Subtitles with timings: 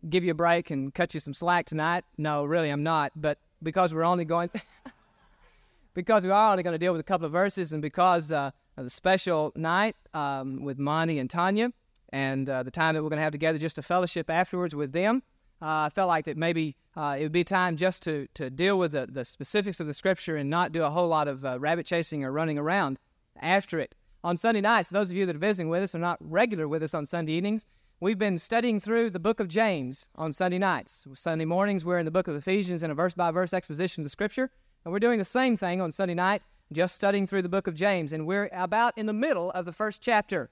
[0.08, 2.04] give you a break and cut you some slack tonight.
[2.18, 3.10] No, really, I'm not.
[3.16, 4.50] But because we're only going.
[5.94, 8.50] because we are only going to deal with a couple of verses, and because uh,
[8.76, 11.72] of the special night um, with Monty and Tanya,
[12.12, 14.92] and uh, the time that we're going to have together just to fellowship afterwards with
[14.92, 15.22] them,
[15.62, 18.78] uh, I felt like that maybe uh, it would be time just to, to deal
[18.78, 21.58] with the, the specifics of the scripture and not do a whole lot of uh,
[21.60, 22.98] rabbit chasing or running around
[23.40, 23.94] after it.
[24.24, 26.82] On Sunday nights, those of you that are visiting with us are not regular with
[26.82, 27.64] us on Sunday evenings.
[28.00, 31.06] We've been studying through the book of James on Sunday nights.
[31.14, 34.06] Sunday mornings, we're in the book of Ephesians in a verse by verse exposition of
[34.06, 34.50] the scripture.
[34.84, 37.74] And we're doing the same thing on Sunday night, just studying through the book of
[37.74, 38.12] James.
[38.12, 40.50] And we're about in the middle of the first chapter.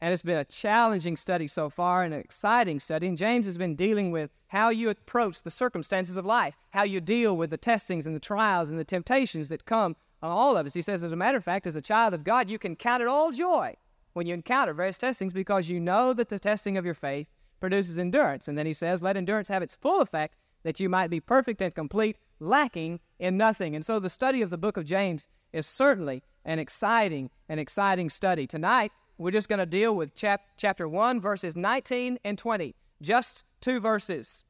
[0.00, 3.08] And it's been a challenging study so far and an exciting study.
[3.08, 7.00] And James has been dealing with how you approach the circumstances of life, how you
[7.00, 10.66] deal with the testings and the trials and the temptations that come on all of
[10.66, 10.74] us.
[10.74, 13.02] He says, as a matter of fact, as a child of God, you can count
[13.02, 13.76] it all joy
[14.12, 17.26] when you encounter various testings because you know that the testing of your faith
[17.60, 18.48] produces endurance.
[18.48, 21.60] And then he says, let endurance have its full effect that you might be perfect
[21.60, 23.74] and complete, lacking in nothing.
[23.74, 28.10] And so the study of the book of James is certainly an exciting, an exciting
[28.10, 28.46] study.
[28.46, 32.74] Tonight, we're just going to deal with chap- chapter 1, verses 19 and 20.
[33.02, 34.44] Just two verses.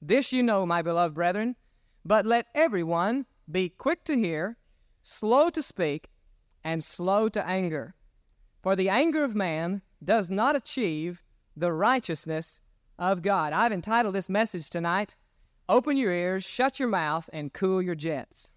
[0.00, 1.56] This you know, my beloved brethren,
[2.04, 4.56] but let everyone be quick to hear,
[5.02, 6.08] slow to speak,
[6.64, 7.94] and slow to anger.
[8.62, 11.22] For the anger of man does not achieve
[11.56, 12.60] the righteousness
[12.98, 13.52] of God.
[13.52, 15.16] I've entitled this message tonight,
[15.68, 18.52] Open Your Ears, Shut Your Mouth, and Cool Your Jets.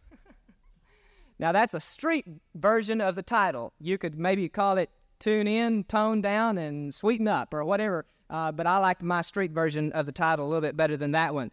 [1.40, 3.74] Now, that's a street version of the title.
[3.80, 4.90] You could maybe call it
[5.20, 9.52] Tune In, Tone Down, and Sweeten Up, or whatever uh, but I like my street
[9.52, 11.52] version of the title a little bit better than that one.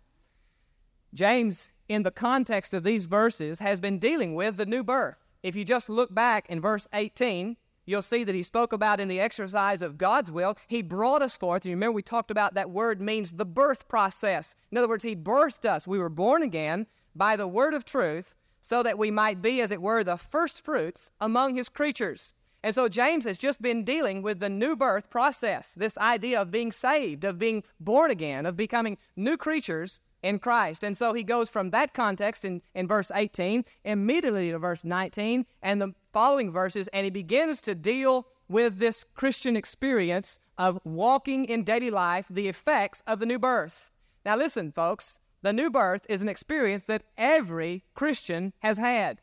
[1.15, 5.17] James, in the context of these verses, has been dealing with the new birth.
[5.43, 9.09] If you just look back in verse 18, you'll see that he spoke about in
[9.09, 11.65] the exercise of God's will, he brought us forth.
[11.65, 14.55] You remember we talked about that word means the birth process.
[14.71, 15.87] In other words, he birthed us.
[15.87, 18.35] We were born again by the word of truth
[18.67, 22.35] so that we might be, as it were, the first fruits among his creatures.
[22.65, 26.51] And so James has just been dealing with the new birth process, this idea of
[26.51, 30.83] being saved, of being born again, of becoming new creatures in Christ.
[30.83, 35.47] And so he goes from that context in, in verse 18 immediately to verse 19
[35.63, 41.45] and the following verses, and he begins to deal with this Christian experience of walking
[41.45, 43.93] in daily life, the effects of the new birth.
[44.25, 49.21] Now, listen, folks, the new birth is an experience that every Christian has had.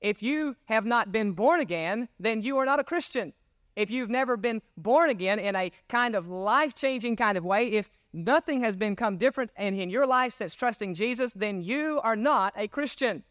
[0.00, 3.32] If you have not been born again, then you are not a Christian.
[3.74, 7.66] If you've never been born again in a kind of life changing kind of way,
[7.66, 12.14] if nothing has become different in, in your life since trusting Jesus, then you are
[12.14, 13.24] not a Christian.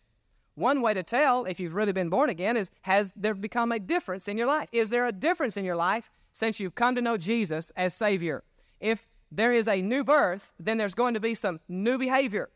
[0.55, 3.79] One way to tell if you've really been born again is has there become a
[3.79, 4.67] difference in your life?
[4.73, 8.43] Is there a difference in your life since you've come to know Jesus as Savior?
[8.81, 12.49] If there is a new birth, then there's going to be some new behavior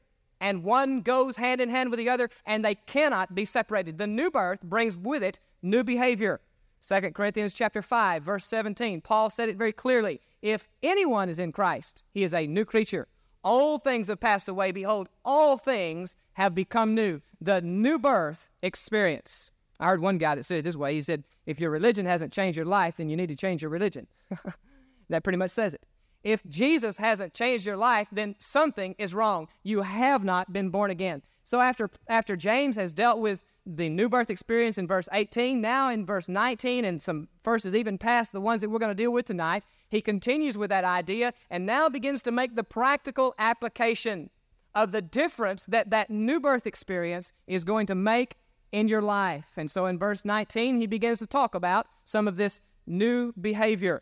[0.44, 3.98] and one goes hand in hand with the other, and they cannot be separated.
[3.98, 6.42] The new birth brings with it new behavior.
[6.86, 10.20] 2 Corinthians chapter 5, verse 17, Paul said it very clearly.
[10.42, 13.08] If anyone is in Christ, he is a new creature.
[13.46, 14.74] Old things have passed away.
[14.74, 17.22] Behold, all things have become new.
[17.40, 19.50] The new birth experience.
[19.80, 20.94] I heard one guy that said it this way.
[20.94, 23.72] He said, If your religion hasn't changed your life, then you need to change your
[23.72, 24.08] religion.
[25.10, 25.86] that pretty much says it.
[26.24, 29.48] If Jesus hasn't changed your life, then something is wrong.
[29.64, 31.22] You have not been born again.
[31.44, 35.90] So after after James has dealt with the new birth experience in verse 18, now
[35.90, 39.12] in verse 19 and some verses even past the ones that we're going to deal
[39.12, 44.30] with tonight, he continues with that idea and now begins to make the practical application
[44.76, 48.36] of the difference that that new birth experience is going to make
[48.72, 49.46] in your life.
[49.56, 54.02] And so in verse 19, he begins to talk about some of this new behavior.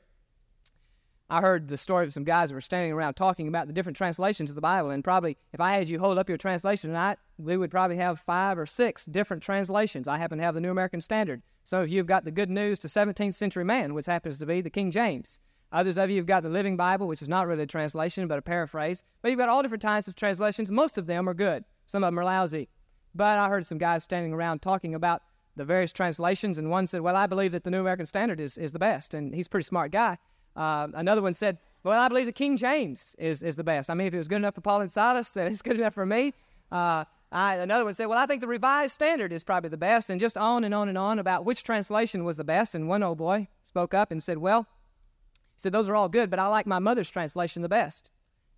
[1.32, 3.96] I heard the story of some guys that were standing around talking about the different
[3.96, 4.90] translations of the Bible.
[4.90, 8.20] And probably, if I had you hold up your translation tonight, we would probably have
[8.20, 10.10] five or six different translations.
[10.10, 11.42] I happen to have the New American Standard.
[11.64, 14.46] Some of you have got the Good News to 17th Century Man, which happens to
[14.46, 15.40] be the King James.
[15.72, 18.38] Others of you have got the Living Bible, which is not really a translation, but
[18.38, 19.06] a paraphrase.
[19.22, 20.70] But you've got all different types of translations.
[20.70, 21.64] Most of them are good.
[21.86, 22.68] Some of them are lousy.
[23.16, 25.22] But I heard some guys standing around talking about
[25.56, 28.58] the various translations, and one said, Well, I believe that the New American Standard is,
[28.58, 29.14] is the best.
[29.14, 30.18] And he's a pretty smart guy.
[30.56, 33.90] Uh, another one said, Well, I believe the King James is, is the best.
[33.90, 35.94] I mean, if it was good enough for Paul and Silas, then it's good enough
[35.94, 36.34] for me.
[36.72, 40.10] Uh, I, another one said, Well, I think the Revised Standard is probably the best,
[40.10, 42.76] and just on and on and on about which translation was the best.
[42.76, 44.64] And one old boy spoke up and said, Well,
[45.56, 48.10] he said, Those are all good, but I like my mother's translation the best.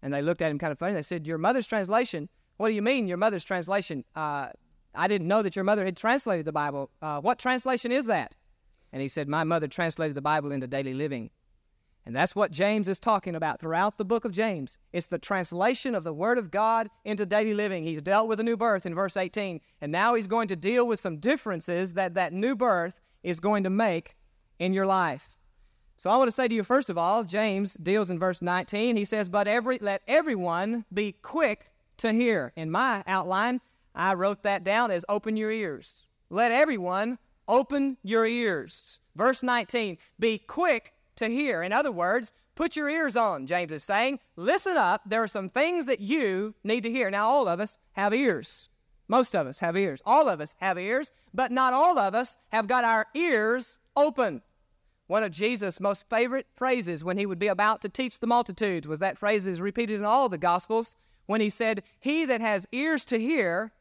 [0.01, 0.93] And they looked at him kind of funny.
[0.93, 2.29] They said, Your mother's translation?
[2.57, 4.05] What do you mean, your mother's translation?
[4.15, 4.49] Uh,
[4.95, 6.89] I didn't know that your mother had translated the Bible.
[7.01, 8.35] Uh, what translation is that?
[8.91, 11.29] And he said, My mother translated the Bible into daily living.
[12.05, 14.77] And that's what James is talking about throughout the book of James.
[14.91, 17.83] It's the translation of the Word of God into daily living.
[17.83, 20.85] He's dealt with a new birth in verse 18, and now he's going to deal
[20.85, 24.17] with some differences that that new birth is going to make
[24.59, 25.37] in your life.
[25.95, 28.97] So I want to say to you, first of all, James deals in verse 19.
[28.97, 32.51] He says, But every, let everyone be quick to hear.
[32.57, 33.61] In my outline,
[33.95, 36.05] I wrote that down as open your ears.
[36.29, 38.99] Let everyone open your ears.
[39.15, 41.63] Verse 19, be quick to hear.
[41.63, 44.19] In other words, put your ears on, James is saying.
[44.35, 45.01] Listen up.
[45.05, 47.09] There are some things that you need to hear.
[47.09, 48.69] Now, all of us have ears.
[49.07, 50.01] Most of us have ears.
[50.05, 54.41] All of us have ears, but not all of us have got our ears open.
[55.07, 58.87] One of Jesus' most favorite phrases when he would be about to teach the multitudes
[58.87, 60.95] was that phrase is repeated in all the Gospels
[61.25, 63.73] when he said, He that has ears to hear,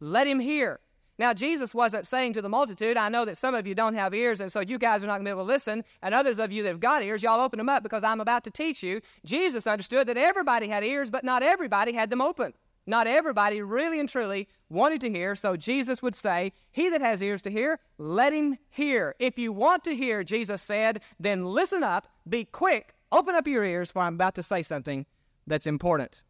[0.00, 0.80] let him hear.
[1.18, 4.12] Now, Jesus wasn't saying to the multitude, I know that some of you don't have
[4.12, 6.38] ears, and so you guys are not going to be able to listen, and others
[6.38, 8.82] of you that have got ears, y'all open them up because I'm about to teach
[8.82, 9.00] you.
[9.24, 12.52] Jesus understood that everybody had ears, but not everybody had them open.
[12.86, 17.20] Not everybody really and truly wanted to hear, so Jesus would say, He that has
[17.20, 19.16] ears to hear, let him hear.
[19.18, 23.64] If you want to hear, Jesus said, then listen up, be quick, open up your
[23.64, 25.06] ears, for I'm about to say something
[25.46, 26.22] that's important.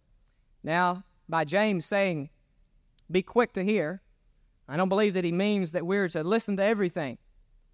[0.63, 2.31] Now, by James saying,
[3.11, 4.01] be quick to hear,
[4.69, 7.19] I don't believe that he means that we're to listen to everything.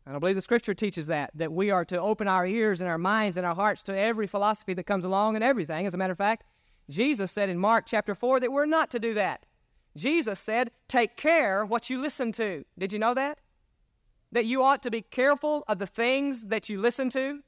[0.07, 2.91] I don't believe the scripture teaches that, that we are to open our ears and
[2.91, 5.87] our minds and our hearts to every philosophy that comes along and everything.
[5.87, 6.45] As a matter of fact,
[6.91, 9.47] Jesus said in Mark chapter 4 that we're not to do that.
[9.97, 12.65] Jesus said, Take care what you listen to.
[12.79, 13.39] Did you know that?
[14.33, 17.41] That you ought to be careful of the things that you listen to.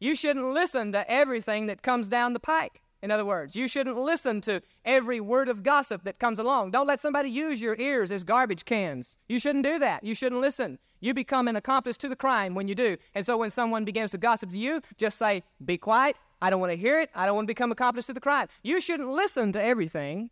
[0.00, 2.80] You shouldn't listen to everything that comes down the pike.
[3.04, 6.70] In other words, you shouldn't listen to every word of gossip that comes along.
[6.70, 9.18] Don't let somebody use your ears as garbage cans.
[9.28, 10.02] You shouldn't do that.
[10.02, 10.78] You shouldn't listen.
[11.00, 12.96] You become an accomplice to the crime when you do.
[13.14, 16.16] And so when someone begins to gossip to you, just say, Be quiet.
[16.40, 17.10] I don't want to hear it.
[17.14, 18.48] I don't want to become accomplice to the crime.
[18.62, 20.30] You shouldn't listen to everything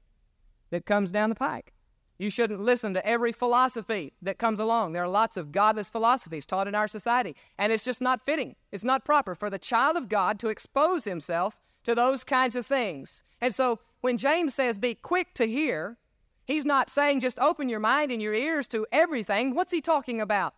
[0.70, 1.74] that comes down the pike.
[2.18, 4.94] You shouldn't listen to every philosophy that comes along.
[4.94, 8.56] There are lots of godless philosophies taught in our society, and it's just not fitting.
[8.70, 12.66] It's not proper for the child of God to expose himself to those kinds of
[12.66, 13.22] things.
[13.40, 15.96] And so when James says be quick to hear,
[16.44, 19.54] he's not saying just open your mind and your ears to everything.
[19.54, 20.54] What's he talking about?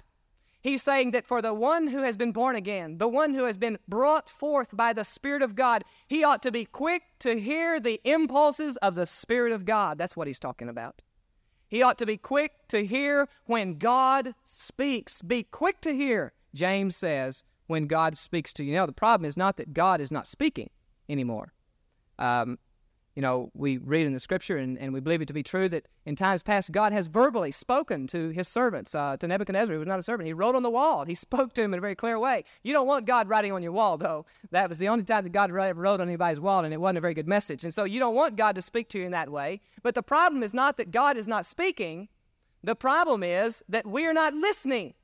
[0.60, 3.58] He's saying that for the one who has been born again, the one who has
[3.58, 7.78] been brought forth by the Spirit of God, he ought to be quick to hear
[7.78, 9.98] the impulses of the Spirit of God.
[9.98, 11.02] That's what he's talking about.
[11.68, 15.20] He ought to be quick to hear when God speaks.
[15.20, 18.72] Be quick to hear, James says, when God speaks to you.
[18.72, 20.70] Now, the problem is not that God is not speaking
[21.08, 21.52] anymore.
[22.18, 22.58] Um,
[23.14, 25.68] you know, we read in the scripture and, and we believe it to be true
[25.68, 28.92] that in times past God has verbally spoken to his servants.
[28.92, 30.26] Uh, to Nebuchadnezzar, he was not a servant.
[30.26, 31.04] He wrote on the wall.
[31.04, 32.44] He spoke to him in a very clear way.
[32.64, 34.26] You don't want God writing on your wall, though.
[34.50, 36.98] That was the only time that God ever wrote on anybody's wall, and it wasn't
[36.98, 37.62] a very good message.
[37.62, 39.60] And so you don't want God to speak to you in that way.
[39.82, 42.08] But the problem is not that God is not speaking,
[42.64, 44.94] the problem is that we are not listening.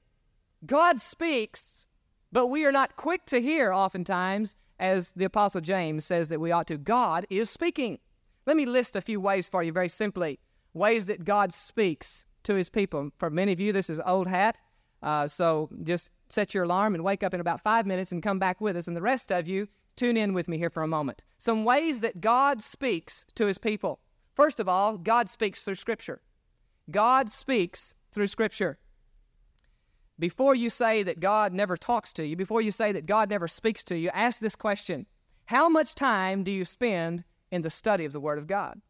[0.66, 1.87] God speaks,
[2.33, 6.50] but we are not quick to hear oftentimes as the Apostle James says that we
[6.50, 6.78] ought to.
[6.78, 7.99] God is speaking.
[8.46, 10.40] Let me list a few ways for you very simply
[10.72, 13.10] ways that God speaks to his people.
[13.18, 14.56] For many of you, this is old hat.
[15.02, 18.38] Uh, so just set your alarm and wake up in about five minutes and come
[18.38, 18.88] back with us.
[18.88, 21.22] And the rest of you, tune in with me here for a moment.
[21.38, 24.00] Some ways that God speaks to his people.
[24.34, 26.22] First of all, God speaks through Scripture.
[26.90, 28.78] God speaks through Scripture.
[30.20, 33.48] Before you say that God never talks to you, before you say that God never
[33.48, 35.06] speaks to you, ask this question
[35.46, 38.82] How much time do you spend in the study of the Word of God?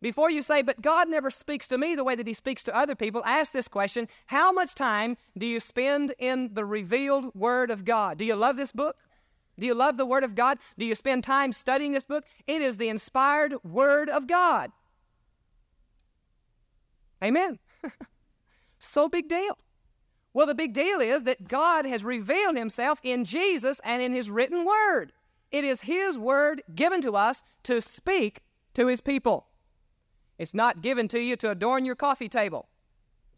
[0.00, 2.76] Before you say, but God never speaks to me the way that He speaks to
[2.76, 7.70] other people, ask this question How much time do you spend in the revealed Word
[7.70, 8.16] of God?
[8.16, 8.96] Do you love this book?
[9.58, 10.58] Do you love the Word of God?
[10.78, 12.24] Do you spend time studying this book?
[12.46, 14.72] It is the inspired Word of God.
[17.22, 17.58] Amen.
[18.78, 19.58] so big deal.
[20.36, 24.30] Well, the big deal is that God has revealed Himself in Jesus and in His
[24.30, 25.12] written Word.
[25.50, 28.42] It is His Word given to us to speak
[28.74, 29.46] to His people.
[30.38, 32.68] It's not given to you to adorn your coffee table.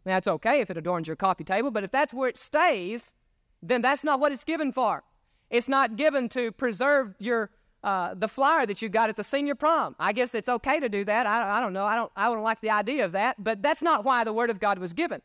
[0.03, 3.15] That's okay if it adorns your coffee table, but if that's where it stays,
[3.63, 5.05] then that's not what it's given for.
[5.49, 7.49] It's not given to preserve your
[7.81, 9.95] uh, the flyer that you got at the senior prom.
[10.01, 11.25] I guess it's okay to do that.
[11.25, 11.85] I, I don't know.
[11.85, 12.11] I don't.
[12.17, 13.41] I don't like the idea of that.
[13.41, 15.21] But that's not why the Word of God was given.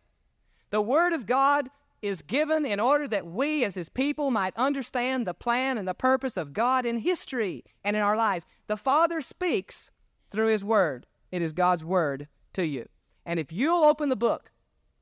[0.75, 1.71] The Word of God
[2.03, 5.95] is given in order that we, as His people, might understand the plan and the
[5.95, 8.45] purpose of God in history and in our lives.
[8.67, 9.93] The Father speaks
[10.33, 11.07] through His Word.
[11.31, 12.89] It is God's Word to you.
[13.25, 14.51] And if you'll open the book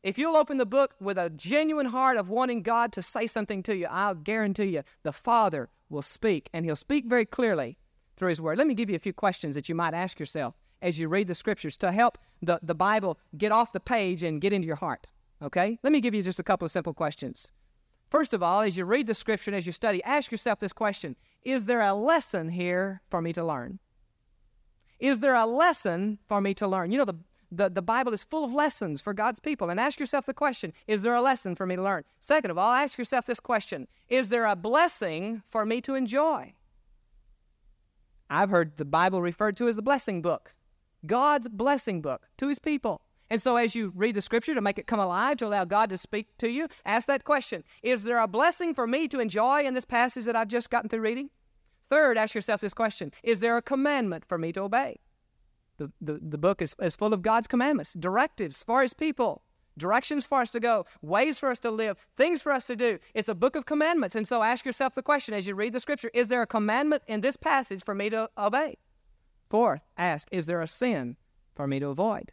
[0.03, 3.63] if you'll open the book with a genuine heart of wanting God to say something
[3.63, 7.79] to you, I'll guarantee you the Father will speak, and He'll speak very clearly
[8.19, 8.59] through His Word.
[8.59, 11.29] Let me give you a few questions that you might ask yourself as you read
[11.29, 14.77] the Scriptures to help the, the Bible get off the page and get into your
[14.77, 15.07] heart.
[15.43, 15.79] Okay?
[15.83, 17.51] Let me give you just a couple of simple questions.
[18.11, 20.73] First of all, as you read the Scripture and as you study, ask yourself this
[20.73, 23.79] question Is there a lesson here for me to learn?
[25.01, 26.93] Is there a lesson for me to learn?
[26.93, 27.19] You know, the,
[27.51, 29.69] the, the Bible is full of lessons for God's people.
[29.69, 32.05] And ask yourself the question Is there a lesson for me to learn?
[32.21, 36.55] Second of all, ask yourself this question Is there a blessing for me to enjoy?
[38.31, 40.55] I've heard the Bible referred to as the blessing book,
[41.05, 43.03] God's blessing book to his people.
[43.33, 45.89] And so, as you read the scripture to make it come alive, to allow God
[45.89, 49.63] to speak to you, ask that question Is there a blessing for me to enjoy
[49.63, 51.31] in this passage that I've just gotten through reading?
[51.89, 55.01] Third, ask yourself this question Is there a commandment for me to obey?
[55.79, 59.41] The, the, the book is, is full of God's commandments, directives for His people,
[59.79, 62.99] directions for us to go, ways for us to live, things for us to do.
[63.15, 64.15] It's a book of commandments.
[64.15, 67.03] And so ask yourself the question as you read the scripture is there a commandment
[67.07, 68.77] in this passage for me to obey?
[69.49, 71.17] Fourth, ask is there a sin
[71.55, 72.33] for me to avoid?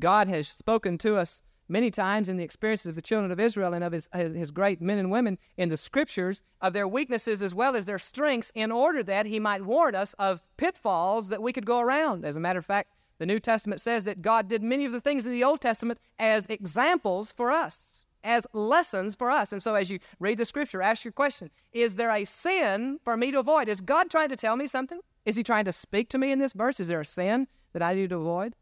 [0.00, 3.74] God has spoken to us many times in the experiences of the children of Israel
[3.74, 7.54] and of his, his great men and women in the scriptures of their weaknesses as
[7.54, 11.52] well as their strengths in order that he might warn us of pitfalls that we
[11.52, 12.24] could go around.
[12.24, 15.00] As a matter of fact, the New Testament says that God did many of the
[15.00, 19.52] things in the Old Testament as examples for us, as lessons for us.
[19.52, 23.16] And so as you read the scripture, ask your question Is there a sin for
[23.16, 23.68] me to avoid?
[23.68, 25.00] Is God trying to tell me something?
[25.26, 26.80] Is he trying to speak to me in this verse?
[26.80, 28.54] Is there a sin that I need to avoid?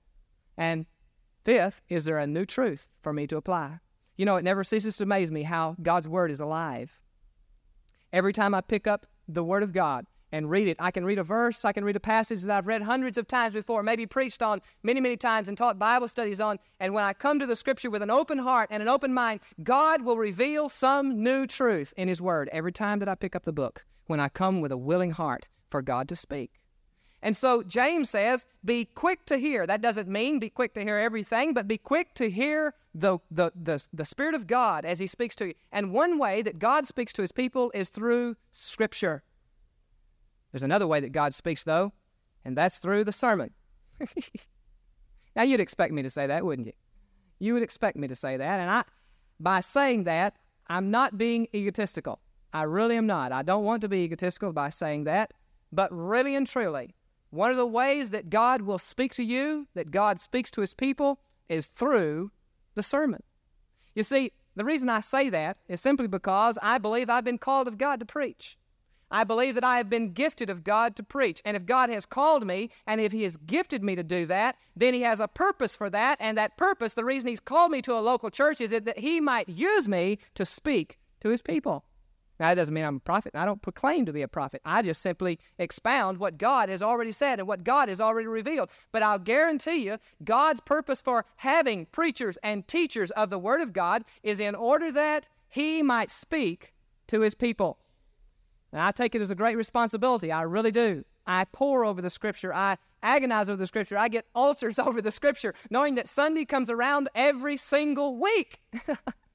[0.56, 0.86] And
[1.46, 3.78] Fifth, is there a new truth for me to apply?
[4.16, 7.00] You know, it never ceases to amaze me how God's Word is alive.
[8.12, 11.20] Every time I pick up the Word of God and read it, I can read
[11.20, 14.06] a verse, I can read a passage that I've read hundreds of times before, maybe
[14.06, 16.58] preached on many, many times and taught Bible studies on.
[16.80, 19.38] And when I come to the Scripture with an open heart and an open mind,
[19.62, 23.44] God will reveal some new truth in His Word every time that I pick up
[23.44, 26.54] the book when I come with a willing heart for God to speak.
[27.22, 29.66] And so James says, be quick to hear.
[29.66, 33.50] That doesn't mean be quick to hear everything, but be quick to hear the, the,
[33.54, 35.54] the, the Spirit of God as He speaks to you.
[35.72, 39.22] And one way that God speaks to His people is through Scripture.
[40.52, 41.92] There's another way that God speaks, though,
[42.44, 43.50] and that's through the sermon.
[45.36, 46.72] now, you'd expect me to say that, wouldn't you?
[47.38, 48.60] You would expect me to say that.
[48.60, 48.84] And I,
[49.40, 50.36] by saying that,
[50.68, 52.20] I'm not being egotistical.
[52.52, 53.32] I really am not.
[53.32, 55.32] I don't want to be egotistical by saying that.
[55.72, 56.94] But really and truly,
[57.36, 60.74] one of the ways that God will speak to you, that God speaks to his
[60.74, 62.32] people, is through
[62.74, 63.22] the sermon.
[63.94, 67.68] You see, the reason I say that is simply because I believe I've been called
[67.68, 68.56] of God to preach.
[69.10, 71.40] I believe that I have been gifted of God to preach.
[71.44, 74.56] And if God has called me and if He has gifted me to do that,
[74.74, 76.18] then He has a purpose for that.
[76.20, 79.20] And that purpose, the reason He's called me to a local church, is that He
[79.20, 81.84] might use me to speak to His people.
[82.38, 83.34] Now, that doesn't mean I'm a prophet.
[83.34, 84.60] I don't proclaim to be a prophet.
[84.64, 88.70] I just simply expound what God has already said and what God has already revealed.
[88.92, 93.72] But I'll guarantee you, God's purpose for having preachers and teachers of the Word of
[93.72, 96.74] God is in order that He might speak
[97.08, 97.78] to His people.
[98.72, 100.30] And I take it as a great responsibility.
[100.30, 101.04] I really do.
[101.26, 102.52] I pore over the Scripture.
[102.52, 103.96] I agonize over the Scripture.
[103.96, 108.60] I get ulcers over the Scripture, knowing that Sunday comes around every single week.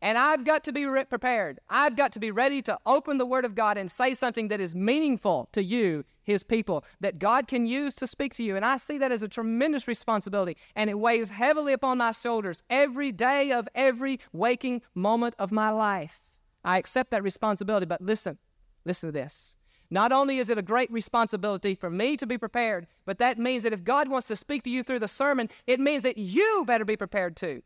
[0.00, 1.60] and I've got to be re- prepared.
[1.68, 4.60] I've got to be ready to open the Word of God and say something that
[4.60, 8.56] is meaningful to you, His people, that God can use to speak to you.
[8.56, 12.62] And I see that as a tremendous responsibility, and it weighs heavily upon my shoulders
[12.70, 16.22] every day of every waking moment of my life.
[16.64, 18.38] I accept that responsibility, but listen,
[18.84, 19.56] listen to this.
[19.90, 23.62] Not only is it a great responsibility for me to be prepared, but that means
[23.62, 26.64] that if God wants to speak to you through the sermon, it means that you
[26.66, 27.62] better be prepared too.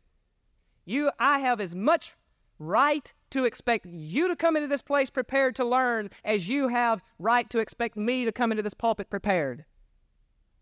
[0.87, 2.15] You, I have as much
[2.59, 7.03] right to expect you to come into this place prepared to learn as you have
[7.19, 9.65] right to expect me to come into this pulpit prepared.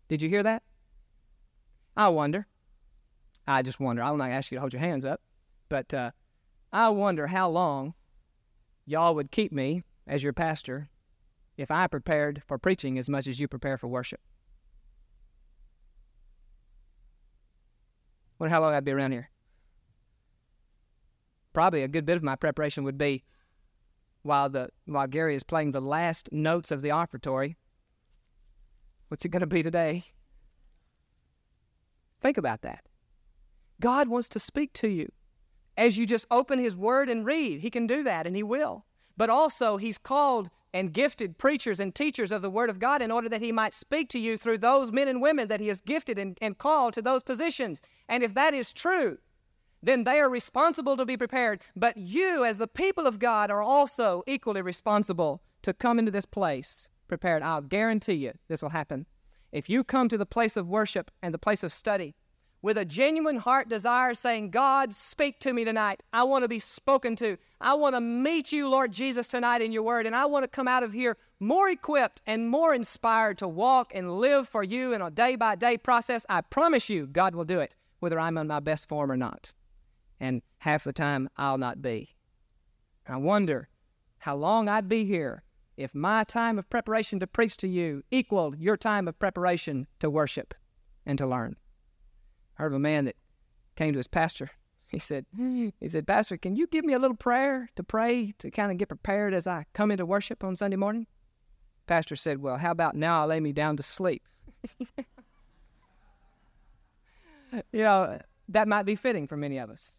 [0.08, 0.64] Did you hear that?
[1.96, 2.48] I wonder.
[3.46, 4.02] I just wonder.
[4.02, 5.20] I'm not ask you to hold your hands up,
[5.68, 6.10] but uh,
[6.72, 7.94] I wonder how long
[8.84, 10.90] y'all would keep me as your pastor
[11.56, 14.20] if I prepared for preaching as much as you prepare for worship.
[18.40, 19.30] Wonder how long I'd be around here.
[21.56, 23.24] Probably a good bit of my preparation would be
[24.22, 27.56] while the while Gary is playing the last notes of the offertory.
[29.08, 30.04] What's it going to be today?
[32.20, 32.84] Think about that.
[33.80, 35.10] God wants to speak to you.
[35.78, 38.84] As you just open His Word and read, He can do that, and He will.
[39.16, 43.10] But also, He's called and gifted preachers and teachers of the Word of God in
[43.10, 45.80] order that He might speak to you through those men and women that He has
[45.80, 47.80] gifted and, and called to those positions.
[48.10, 49.16] And if that is true,
[49.86, 51.60] then they are responsible to be prepared.
[51.76, 56.26] But you, as the people of God, are also equally responsible to come into this
[56.26, 57.42] place prepared.
[57.42, 59.06] I'll guarantee you this will happen.
[59.52, 62.16] If you come to the place of worship and the place of study
[62.62, 66.02] with a genuine heart desire saying, God, speak to me tonight.
[66.12, 67.38] I want to be spoken to.
[67.60, 70.04] I want to meet you, Lord Jesus, tonight in your word.
[70.04, 73.92] And I want to come out of here more equipped and more inspired to walk
[73.94, 76.26] and live for you in a day by day process.
[76.28, 79.52] I promise you, God will do it, whether I'm on my best form or not.
[80.20, 82.14] And half the time, I'll not be.
[83.06, 83.68] I wonder
[84.18, 85.42] how long I'd be here
[85.76, 90.08] if my time of preparation to preach to you equaled your time of preparation to
[90.08, 90.54] worship
[91.04, 91.56] and to learn.
[92.58, 93.16] I heard of a man that
[93.76, 94.50] came to his pastor.
[94.88, 98.52] He said, he said, Pastor, can you give me a little prayer to pray to
[98.52, 101.08] kind of get prepared as I come into worship on Sunday morning?
[101.88, 104.22] Pastor said, Well, how about now I lay me down to sleep?
[107.72, 109.98] you know, that might be fitting for many of us.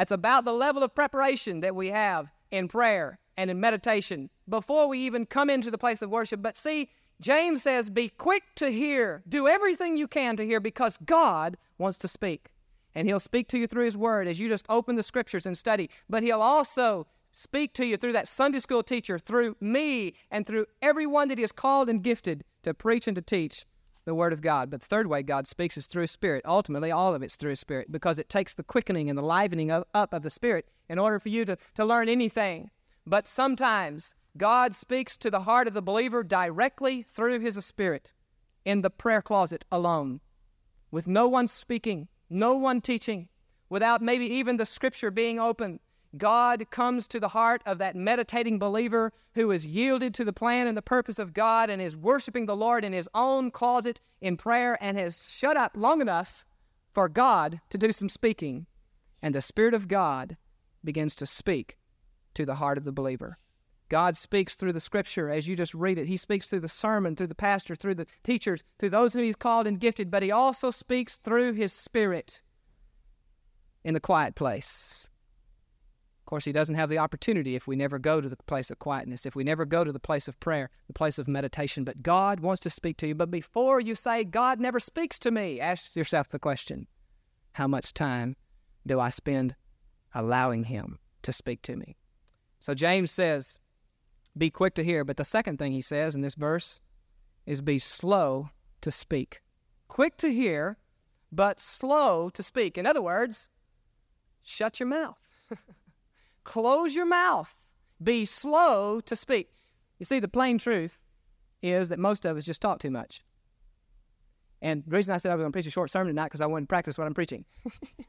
[0.00, 4.88] That's about the level of preparation that we have in prayer and in meditation before
[4.88, 6.40] we even come into the place of worship.
[6.40, 6.88] But see,
[7.20, 9.22] James says, Be quick to hear.
[9.28, 12.48] Do everything you can to hear because God wants to speak.
[12.94, 15.58] And He'll speak to you through His Word as you just open the Scriptures and
[15.58, 15.90] study.
[16.08, 20.64] But He'll also speak to you through that Sunday school teacher, through me, and through
[20.80, 23.66] everyone that He has called and gifted to preach and to teach
[24.04, 24.70] the Word of God.
[24.70, 26.44] But the third way God speaks is through Spirit.
[26.44, 29.84] Ultimately, all of it's through Spirit because it takes the quickening and the livening of,
[29.94, 32.70] up of the Spirit in order for you to, to learn anything.
[33.06, 38.12] But sometimes God speaks to the heart of the believer directly through his spirit
[38.64, 40.20] in the prayer closet alone,
[40.90, 43.28] with no one speaking, no one teaching,
[43.68, 45.80] without maybe even the scripture being open.
[46.16, 50.66] God comes to the heart of that meditating believer who is yielded to the plan
[50.66, 54.36] and the purpose of God and is worshiping the Lord in his own closet in
[54.36, 56.44] prayer and has shut up long enough
[56.92, 58.66] for God to do some speaking.
[59.22, 60.36] And the Spirit of God
[60.82, 61.76] begins to speak
[62.34, 63.38] to the heart of the believer.
[63.88, 66.06] God speaks through the scripture as you just read it.
[66.06, 69.36] He speaks through the sermon, through the pastor, through the teachers, through those who He's
[69.36, 72.40] called and gifted, but He also speaks through His Spirit
[73.84, 75.10] in the quiet place.
[76.30, 78.78] Of course, He doesn't have the opportunity if we never go to the place of
[78.78, 81.82] quietness, if we never go to the place of prayer, the place of meditation.
[81.82, 83.16] But God wants to speak to you.
[83.16, 86.86] But before you say, God never speaks to me, ask yourself the question
[87.54, 88.36] how much time
[88.86, 89.56] do I spend
[90.14, 91.96] allowing Him to speak to me?
[92.60, 93.58] So James says,
[94.38, 95.04] be quick to hear.
[95.04, 96.78] But the second thing he says in this verse
[97.44, 98.50] is be slow
[98.82, 99.40] to speak.
[99.88, 100.78] Quick to hear,
[101.32, 102.78] but slow to speak.
[102.78, 103.48] In other words,
[104.44, 105.18] shut your mouth.
[106.50, 107.54] Close your mouth.
[108.02, 109.50] Be slow to speak.
[110.00, 111.00] You see, the plain truth
[111.62, 113.22] is that most of us just talk too much.
[114.60, 116.40] And the reason I said I was going to preach a short sermon tonight because
[116.40, 117.44] I wanted to practice what I'm preaching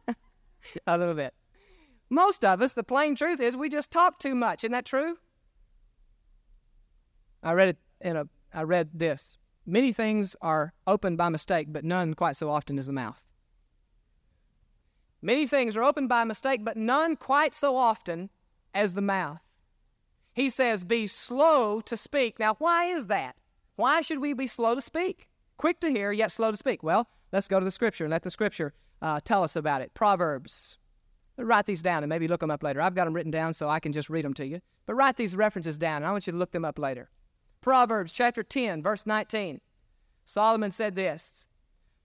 [0.87, 1.35] a little bit.
[2.09, 4.63] Most of us, the plain truth is we just talk too much.
[4.63, 5.19] Isn't that true?
[7.43, 9.37] I read it in a I read this.
[9.67, 13.30] Many things are opened by mistake, but none quite so often as the mouth.
[15.21, 18.29] Many things are opened by mistake, but none quite so often
[18.73, 19.41] as the mouth.
[20.33, 22.39] He says, Be slow to speak.
[22.39, 23.37] Now, why is that?
[23.75, 25.27] Why should we be slow to speak?
[25.57, 26.81] Quick to hear, yet slow to speak.
[26.81, 29.93] Well, let's go to the scripture and let the scripture uh, tell us about it.
[29.93, 30.77] Proverbs.
[31.37, 32.81] Write these down and maybe look them up later.
[32.81, 34.61] I've got them written down so I can just read them to you.
[34.85, 37.09] But write these references down and I want you to look them up later.
[37.61, 39.61] Proverbs chapter 10, verse 19.
[40.25, 41.47] Solomon said this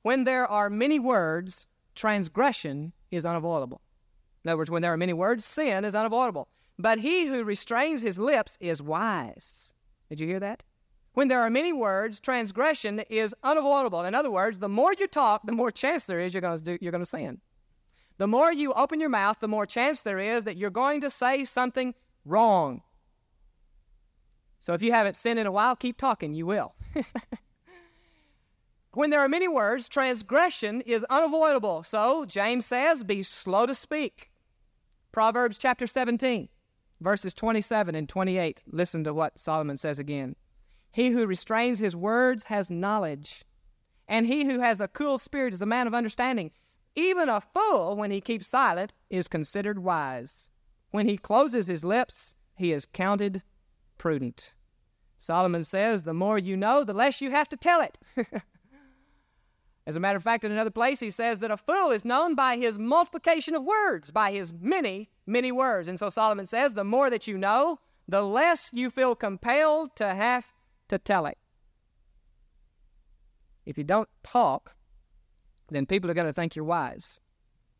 [0.02, 3.80] When there are many words, transgression is unavoidable.
[4.44, 6.48] In other words, when there are many words, sin is unavoidable.
[6.78, 9.74] But he who restrains his lips is wise.
[10.08, 10.62] Did you hear that?
[11.14, 14.04] When there are many words, transgression is unavoidable.
[14.04, 16.62] In other words, the more you talk, the more chance there is you're going to
[16.62, 17.40] do, you're going to sin.
[18.18, 21.10] The more you open your mouth, the more chance there is that you're going to
[21.10, 22.82] say something wrong.
[24.60, 26.34] So if you haven't sinned in a while, keep talking.
[26.34, 26.74] You will.
[28.96, 31.82] when there are many words, transgression is unavoidable.
[31.82, 34.30] So James says, be slow to speak.
[35.12, 36.48] Proverbs chapter 17,
[37.02, 38.62] verses 27 and 28.
[38.66, 40.34] Listen to what Solomon says again.
[40.92, 43.44] He who restrains his words has knowledge,
[44.08, 46.50] and he who has a cool spirit is a man of understanding.
[46.94, 50.48] Even a fool, when he keeps silent, is considered wise.
[50.90, 53.42] When he closes his lips, he is counted
[53.98, 54.54] prudent.
[55.18, 57.98] Solomon says, The more you know, the less you have to tell it.
[59.86, 62.34] As a matter of fact, in another place, he says that a fool is known
[62.34, 65.86] by his multiplication of words, by his many, many words.
[65.86, 70.14] And so Solomon says, The more that you know, the less you feel compelled to
[70.14, 70.46] have
[70.88, 71.38] to tell it.
[73.64, 74.74] If you don't talk,
[75.68, 77.20] then people are going to think you're wise.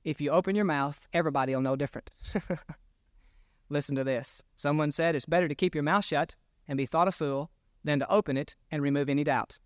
[0.05, 2.11] If you open your mouth, everybody will know different.
[3.69, 4.43] Listen to this.
[4.55, 6.37] Someone said it's better to keep your mouth shut
[6.69, 7.51] and be thought a fool
[7.83, 9.59] than to open it and remove any doubt.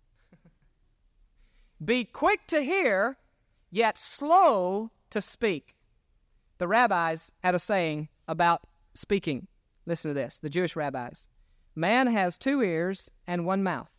[1.83, 3.17] Be quick to hear,
[3.71, 5.75] yet slow to speak.
[6.57, 8.61] The rabbis had a saying about
[8.93, 9.47] speaking.
[9.85, 11.27] Listen to this the Jewish rabbis.
[11.75, 13.91] Man has two ears and one mouth.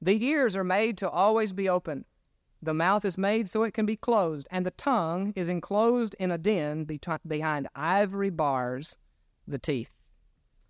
[0.00, 2.04] The ears are made to always be open.
[2.62, 6.30] The mouth is made so it can be closed, and the tongue is enclosed in
[6.30, 6.84] a den
[7.26, 8.98] behind ivory bars,
[9.46, 9.94] the teeth.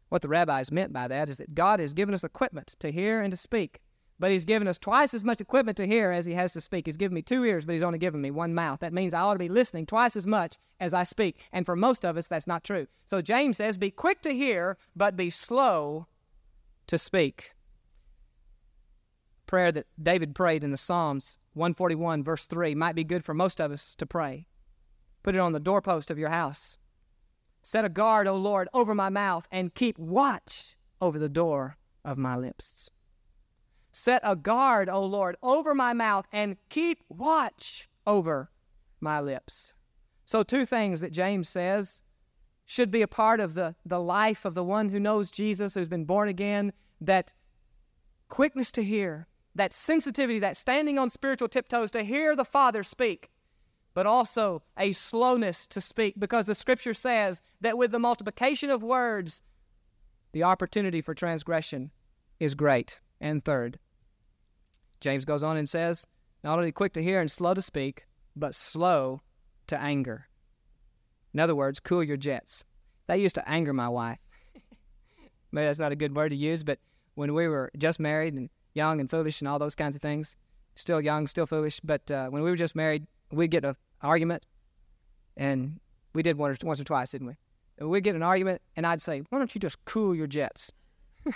[0.09, 3.21] What the rabbis meant by that is that God has given us equipment to hear
[3.21, 3.81] and to speak,
[4.18, 6.87] but He's given us twice as much equipment to hear as He has to speak.
[6.87, 8.81] He's given me two ears, but He's only given me one mouth.
[8.81, 11.38] That means I ought to be listening twice as much as I speak.
[11.52, 12.87] And for most of us, that's not true.
[13.04, 16.07] So James says, Be quick to hear, but be slow
[16.87, 17.54] to speak.
[19.46, 23.61] Prayer that David prayed in the Psalms 141, verse 3, might be good for most
[23.61, 24.46] of us to pray.
[25.22, 26.78] Put it on the doorpost of your house.
[27.62, 32.16] Set a guard, O Lord, over my mouth, and keep watch over the door of
[32.16, 32.90] my lips.
[33.92, 38.51] Set a guard, O Lord, over my mouth, and keep watch over
[39.01, 39.74] my lips.
[40.24, 42.03] So, two things that James says
[42.66, 45.88] should be a part of the, the life of the one who knows Jesus, who's
[45.88, 47.33] been born again, that
[48.29, 53.31] quickness to hear, that sensitivity, that standing on spiritual tiptoes to hear the Father speak,
[53.94, 58.83] but also a slowness to speak, because the Scripture says that with the multiplication of
[58.83, 59.42] words,
[60.33, 61.90] the opportunity for transgression
[62.38, 63.01] is great.
[63.20, 63.78] And third,
[65.00, 66.07] James goes on and says,
[66.44, 69.20] not only quick to hear and slow to speak, but slow
[69.66, 70.28] to anger.
[71.35, 72.64] In other words, cool your jets.
[73.07, 74.18] That used to anger my wife.
[75.52, 76.78] Maybe that's not a good word to use, but
[77.14, 80.37] when we were just married and young and foolish and all those kinds of things,
[80.76, 84.46] still young, still foolish, but uh, when we were just married, we'd get an argument,
[85.37, 85.81] and
[86.12, 87.35] we did once, once or twice, didn't we?
[87.78, 90.70] And we'd get an argument, and I'd say, why don't you just cool your jets?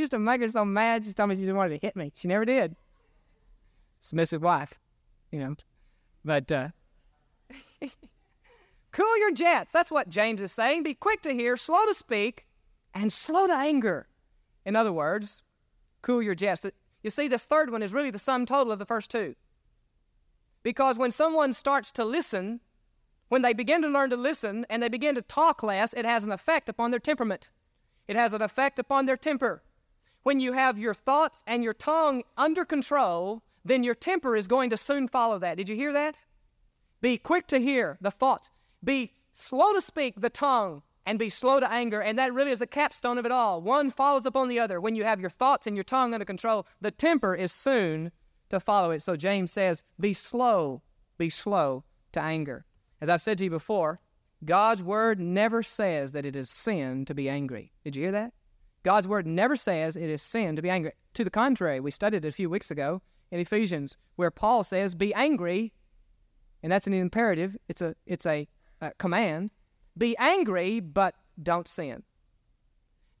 [0.00, 2.12] used to make her so mad, she told me she didn't want to hit me.
[2.14, 2.76] She never did.
[4.00, 4.78] Submissive wife,
[5.30, 5.56] you know.
[6.24, 6.68] But uh,
[8.92, 9.70] cool your jets.
[9.72, 10.82] That's what James is saying.
[10.82, 12.46] Be quick to hear, slow to speak,
[12.94, 14.08] and slow to anger.
[14.64, 15.42] In other words,
[16.02, 16.66] cool your jets.
[17.02, 19.34] You see, this third one is really the sum total of the first two.
[20.62, 22.60] Because when someone starts to listen,
[23.28, 26.24] when they begin to learn to listen and they begin to talk less, it has
[26.24, 27.50] an effect upon their temperament.
[28.08, 29.62] It has an effect upon their temper.
[30.26, 34.70] When you have your thoughts and your tongue under control, then your temper is going
[34.70, 35.56] to soon follow that.
[35.56, 36.16] Did you hear that?
[37.00, 38.50] Be quick to hear the thoughts.
[38.82, 42.02] Be slow to speak the tongue and be slow to anger.
[42.02, 43.62] And that really is the capstone of it all.
[43.62, 44.80] One follows upon the other.
[44.80, 48.10] When you have your thoughts and your tongue under control, the temper is soon
[48.50, 49.02] to follow it.
[49.02, 50.82] So James says, Be slow,
[51.18, 51.84] be slow
[52.14, 52.66] to anger.
[53.00, 54.00] As I've said to you before,
[54.44, 57.70] God's word never says that it is sin to be angry.
[57.84, 58.32] Did you hear that?
[58.86, 60.92] God's word never says it is sin to be angry.
[61.14, 64.94] To the contrary, we studied it a few weeks ago in Ephesians, where Paul says,
[64.94, 65.72] "Be angry,"
[66.62, 67.56] and that's an imperative.
[67.66, 68.46] It's a it's a,
[68.80, 69.50] a command.
[69.98, 72.04] Be angry, but don't sin.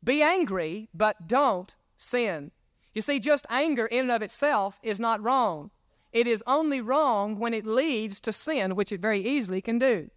[0.04, 2.52] Be angry, but don't sin.
[2.94, 5.72] You see, just anger in and of itself is not wrong.
[6.12, 10.10] It is only wrong when it leads to sin, which it very easily can do.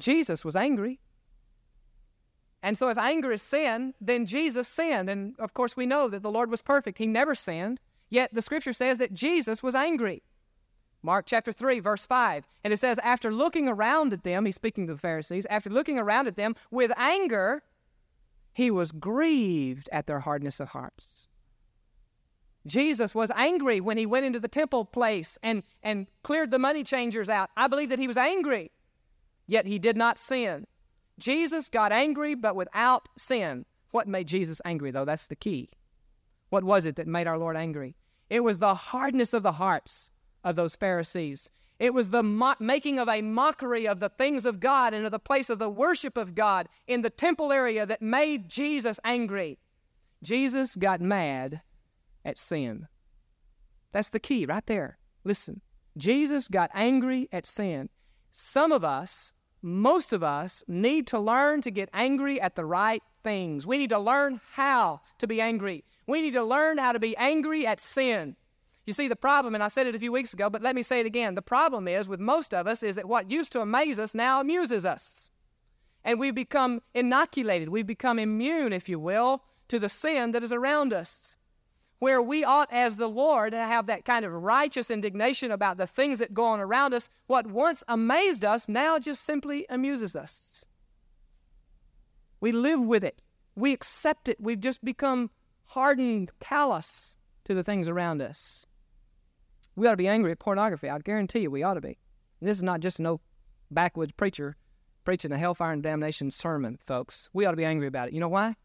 [0.00, 0.98] Jesus was angry.
[2.68, 5.08] And so, if anger is sin, then Jesus sinned.
[5.08, 6.98] And of course, we know that the Lord was perfect.
[6.98, 7.80] He never sinned.
[8.10, 10.22] Yet the scripture says that Jesus was angry.
[11.02, 12.46] Mark chapter 3, verse 5.
[12.64, 15.98] And it says, After looking around at them, he's speaking to the Pharisees, after looking
[15.98, 17.62] around at them with anger,
[18.52, 21.26] he was grieved at their hardness of hearts.
[22.66, 26.84] Jesus was angry when he went into the temple place and, and cleared the money
[26.84, 27.48] changers out.
[27.56, 28.72] I believe that he was angry,
[29.46, 30.66] yet he did not sin.
[31.18, 33.64] Jesus got angry, but without sin.
[33.90, 35.04] What made Jesus angry, though?
[35.04, 35.70] That's the key.
[36.50, 37.96] What was it that made our Lord angry?
[38.30, 40.10] It was the hardness of the hearts
[40.44, 41.50] of those Pharisees.
[41.78, 45.12] It was the mo- making of a mockery of the things of God and of
[45.12, 49.58] the place of the worship of God in the temple area that made Jesus angry.
[50.22, 51.62] Jesus got mad
[52.24, 52.88] at sin.
[53.92, 54.98] That's the key right there.
[55.24, 55.60] Listen,
[55.96, 57.88] Jesus got angry at sin.
[58.32, 63.02] Some of us, most of us, need to learn to get angry at the right
[63.22, 63.66] things.
[63.66, 65.84] We need to learn how to be angry.
[66.06, 68.36] We need to learn how to be angry at sin.
[68.86, 70.82] You see, the problem, and I said it a few weeks ago, but let me
[70.82, 71.34] say it again.
[71.34, 74.40] The problem is with most of us is that what used to amaze us now
[74.40, 75.28] amuses us.
[76.04, 77.68] And we've become inoculated.
[77.68, 81.36] We've become immune, if you will, to the sin that is around us.
[81.98, 85.86] Where we ought, as the Lord, to have that kind of righteous indignation about the
[85.86, 90.64] things that go on around us, what once amazed us now just simply amuses us.
[92.40, 93.22] We live with it,
[93.56, 94.40] we accept it.
[94.40, 95.30] We've just become
[95.64, 98.64] hardened, callous to the things around us.
[99.74, 100.88] We ought to be angry at pornography.
[100.88, 101.98] I guarantee you we ought to be.
[102.40, 103.20] And this is not just no
[103.70, 104.56] backwoods preacher
[105.04, 107.28] preaching a hellfire and damnation sermon, folks.
[107.32, 108.14] We ought to be angry about it.
[108.14, 108.56] You know why?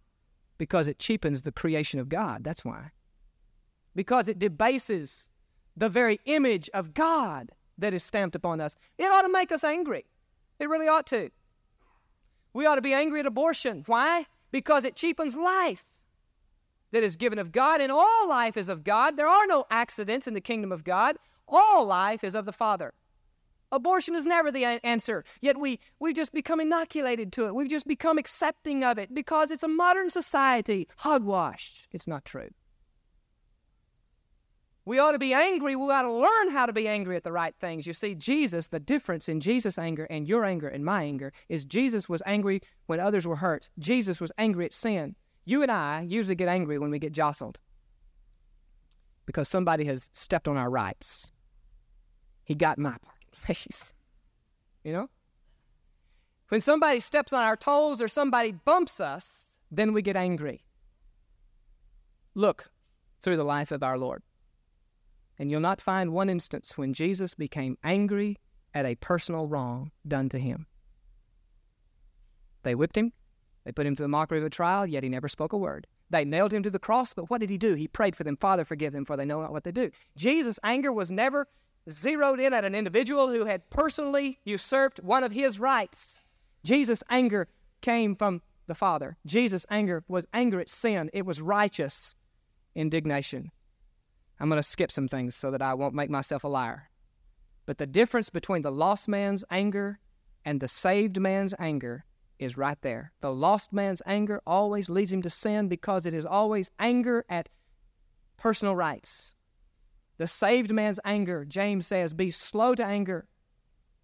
[0.58, 2.44] Because it cheapens the creation of God.
[2.44, 2.92] That's why.
[3.96, 5.30] Because it debases
[5.76, 8.78] the very image of God that is stamped upon us.
[8.98, 10.06] It ought to make us angry.
[10.60, 11.30] It really ought to.
[12.54, 13.84] We ought to be angry at abortion.
[13.88, 14.26] Why?
[14.52, 15.84] Because it cheapens life
[16.92, 19.18] that is given of God, and all life is of God.
[19.18, 21.18] There are no accidents in the kingdom of God.
[21.48, 22.94] All life is of the Father.
[23.72, 27.56] Abortion is never the answer, yet we, we've just become inoculated to it.
[27.56, 30.88] We've just become accepting of it because it's a modern society.
[30.98, 31.88] Hogwash.
[31.92, 32.50] It's not true.
[34.86, 35.76] We ought to be angry.
[35.76, 37.88] We ought to learn how to be angry at the right things.
[37.88, 41.64] You see, Jesus, the difference in Jesus' anger and your anger and my anger is
[41.64, 43.70] Jesus was angry when others were hurt.
[43.80, 45.16] Jesus was angry at sin.
[45.46, 47.60] You and I usually get angry when we get jostled
[49.26, 51.32] because somebody has stepped on our rights.
[52.44, 53.94] He got my parking place.
[54.86, 55.10] You know?
[56.50, 60.66] When somebody steps on our toes or somebody bumps us, then we get angry.
[62.36, 62.70] Look
[63.22, 64.22] through the life of our Lord,
[65.40, 68.38] and you'll not find one instance when Jesus became angry
[68.74, 70.68] at a personal wrong done to him.
[72.64, 73.12] They whipped him,
[73.64, 75.88] they put him to the mockery of a trial, yet he never spoke a word.
[76.10, 77.74] They nailed him to the cross, but what did he do?
[77.74, 79.90] He prayed for them, Father, forgive them, for they know not what they do.
[80.16, 81.48] Jesus' anger was never
[81.90, 86.22] zeroed in at an individual who had personally usurped one of his rights.
[86.64, 87.48] Jesus' anger
[87.82, 89.18] came from the Father.
[89.26, 92.16] Jesus' anger was anger at sin, it was righteous
[92.76, 93.52] indignation.
[94.44, 96.90] I'm going to skip some things so that I won't make myself a liar.
[97.66, 100.00] But the difference between the lost man's anger
[100.44, 102.04] and the saved man's anger
[102.40, 103.14] is right there.
[103.22, 107.48] The lost man's anger always leads him to sin because it is always anger at
[108.36, 109.34] personal rights.
[110.18, 113.30] The saved man's anger, James says, be slow to anger.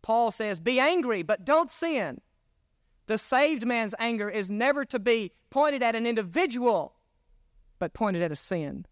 [0.02, 2.21] Paul says, be angry, but don't sin.
[3.08, 6.95] The saved man's anger is never to be pointed at an individual,
[7.78, 8.86] but pointed at a sin.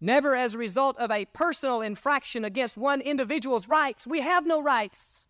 [0.00, 4.06] Never as a result of a personal infraction against one individual's rights.
[4.06, 5.26] We have no rights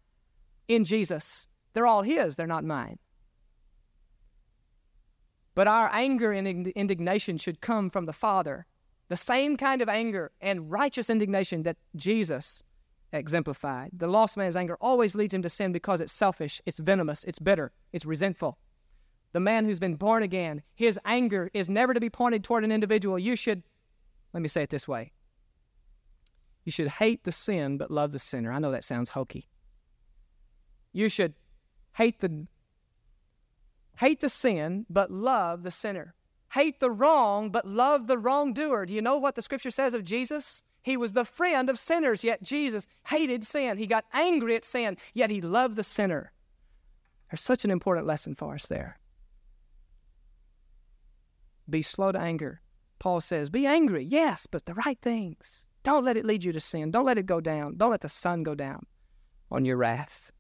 [0.69, 1.47] in Jesus.
[1.73, 2.99] They're all His, they're not mine.
[5.55, 8.67] But our anger and indignation should come from the Father.
[9.09, 12.63] The same kind of anger and righteous indignation that Jesus
[13.13, 13.91] exemplified.
[13.97, 17.39] The lost man's anger always leads him to sin because it's selfish, it's venomous, it's
[17.39, 18.59] bitter, it's resentful.
[19.33, 22.73] The man who's been born again, his anger is never to be pointed toward an
[22.73, 23.19] individual.
[23.19, 23.63] You should,
[24.33, 25.13] let me say it this way
[26.65, 28.53] you should hate the sin but love the sinner.
[28.53, 29.49] I know that sounds hokey.
[30.93, 31.35] You should
[31.93, 32.47] hate the
[33.97, 36.15] Hate the sin, but love the sinner.
[36.53, 38.87] Hate the wrong, but love the wrongdoer.
[38.87, 40.63] Do you know what the scripture says of Jesus?
[40.83, 43.79] He was the friend of sinners, yet Jesus hated sin.
[43.79, 46.33] He got angry at sin, yet he loved the sinner.
[47.31, 48.99] There's such an important lesson for us there.
[51.69, 52.61] Be slow to anger.
[52.99, 55.67] Paul says, Be angry, yes, but the right things.
[55.83, 56.91] Don't let it lead you to sin.
[56.91, 57.77] Don't let it go down.
[57.77, 58.87] Don't let the sun go down
[59.51, 60.33] on your wrath.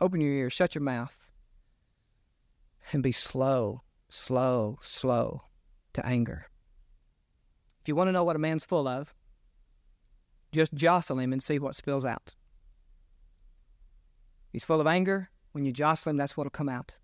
[0.00, 1.30] Open your ears, shut your mouth,
[2.92, 5.42] and be slow, slow, slow
[5.92, 6.46] to anger.
[7.82, 9.14] If you want to know what a man's full of,
[10.52, 12.34] just jostle him and see what spills out.
[14.50, 16.96] He's full of anger, when you jostle him, that's what'll come out.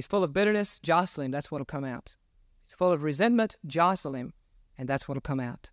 [0.00, 2.16] He's full of bitterness, jostle him, that's what'll come out.
[2.64, 4.32] He's full of resentment, jostle him,
[4.78, 5.68] and that's what'll come out.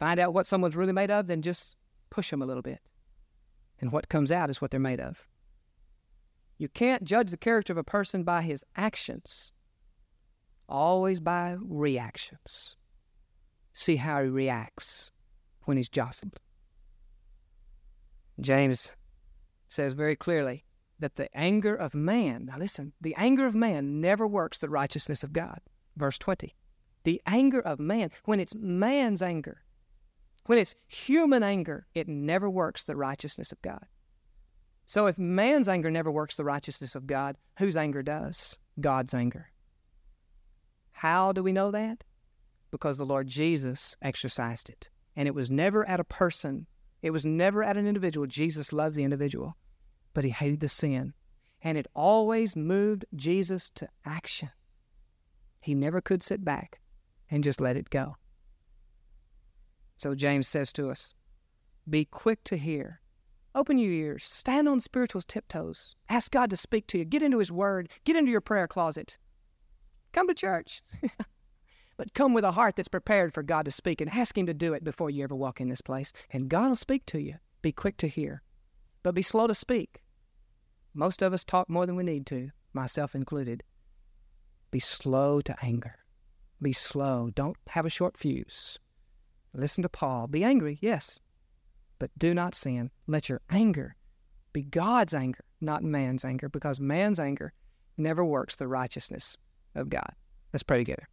[0.00, 1.76] Find out what someone's really made of, then just
[2.10, 2.80] push them a little bit.
[3.80, 5.28] And what comes out is what they're made of.
[6.56, 9.52] You can't judge the character of a person by his actions,
[10.68, 12.74] always by reactions.
[13.74, 15.12] See how he reacts
[15.66, 16.40] when he's jostled.
[18.40, 18.90] James
[19.68, 20.64] says very clearly
[20.98, 25.22] that the anger of man, now listen, the anger of man never works the righteousness
[25.22, 25.60] of God.
[25.96, 26.54] Verse 20.
[27.04, 29.62] The anger of man, when it's man's anger,
[30.46, 33.86] when it's human anger, it never works the righteousness of God.
[34.86, 38.58] So if man's anger never works the righteousness of God, whose anger does?
[38.80, 39.50] God's anger.
[40.92, 42.04] How do we know that?
[42.70, 44.88] Because the Lord Jesus exercised it.
[45.14, 46.66] And it was never at a person,
[47.02, 48.26] it was never at an individual.
[48.26, 49.56] Jesus loves the individual,
[50.18, 51.14] but he hated the sin.
[51.62, 54.50] And it always moved Jesus to action.
[55.60, 56.80] He never could sit back
[57.30, 58.16] and just let it go.
[59.96, 61.14] So James says to us,
[61.88, 63.00] Be quick to hear.
[63.54, 64.24] Open your ears.
[64.24, 65.94] Stand on spiritual tiptoes.
[66.08, 67.04] Ask God to speak to you.
[67.04, 67.88] Get into His Word.
[68.02, 69.18] Get into your prayer closet.
[70.12, 70.82] Come to church.
[71.96, 74.52] but come with a heart that's prepared for God to speak and ask Him to
[74.52, 76.12] do it before you ever walk in this place.
[76.32, 77.36] And God will speak to you.
[77.62, 78.42] Be quick to hear,
[79.04, 80.02] but be slow to speak.
[80.98, 83.62] Most of us talk more than we need to, myself included.
[84.72, 85.94] Be slow to anger.
[86.60, 87.30] Be slow.
[87.32, 88.80] Don't have a short fuse.
[89.54, 90.26] Listen to Paul.
[90.26, 91.20] Be angry, yes,
[92.00, 92.90] but do not sin.
[93.06, 93.94] Let your anger
[94.52, 97.52] be God's anger, not man's anger, because man's anger
[97.96, 99.36] never works the righteousness
[99.76, 100.10] of God.
[100.52, 101.06] Let's pray together.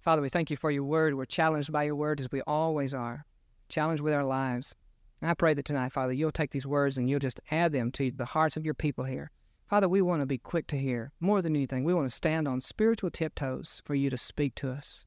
[0.00, 1.14] Father, we thank you for your word.
[1.14, 3.24] We're challenged by your word as we always are,
[3.70, 4.76] challenged with our lives.
[5.22, 8.10] I pray that tonight, Father, you'll take these words and you'll just add them to
[8.10, 9.30] the hearts of your people here.
[9.68, 11.12] Father, we want to be quick to hear.
[11.20, 14.70] More than anything, we want to stand on spiritual tiptoes for you to speak to
[14.70, 15.06] us.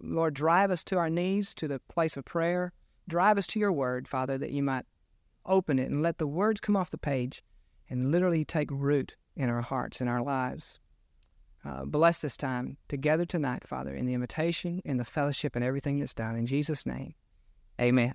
[0.00, 2.72] Lord, drive us to our knees, to the place of prayer.
[3.06, 4.86] Drive us to your word, Father, that you might
[5.46, 7.44] open it and let the words come off the page
[7.88, 10.80] and literally take root in our hearts, in our lives.
[11.64, 15.98] Uh, bless this time together tonight, Father, in the invitation, in the fellowship, and everything
[15.98, 16.36] that's done.
[16.36, 17.14] In Jesus' name,
[17.80, 18.14] amen.